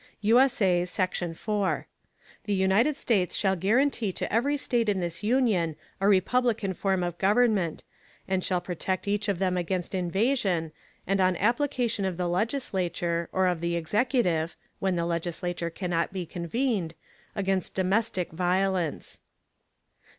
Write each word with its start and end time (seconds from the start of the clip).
_[USA] 0.21 0.83
Section 0.83 1.35
4. 1.35 1.85
The 2.45 2.55
United 2.55 2.95
States 2.97 3.35
shall 3.35 3.55
guarantee 3.55 4.11
to 4.13 4.33
every 4.33 4.57
State 4.57 4.89
in 4.89 4.99
this 4.99 5.21
Union 5.21 5.75
a 5.99 6.07
Republican 6.07 6.73
Form 6.73 7.03
of 7.03 7.19
Government, 7.19 7.83
and 8.27 8.43
shall 8.43 8.61
protect 8.61 9.07
each 9.07 9.27
of 9.29 9.37
them 9.37 9.57
against 9.57 9.93
Invasion, 9.93 10.71
and 11.05 11.21
on 11.21 11.35
Application 11.35 12.03
of 12.03 12.17
the 12.17 12.27
Legislature, 12.27 13.29
or 13.31 13.45
of 13.45 13.61
the 13.61 13.75
Executive 13.75 14.55
(when 14.79 14.95
the 14.95 15.05
Legislature 15.05 15.69
cannot 15.69 16.11
be 16.11 16.25
convened) 16.25 16.95
against 17.35 17.75
domestic 17.75 18.31
Violence. 18.31 19.21